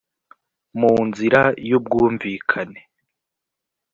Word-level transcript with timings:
mu 0.79 0.93
nzira 1.07 1.41
y 1.69 1.71
ubwumvikane 1.77 2.81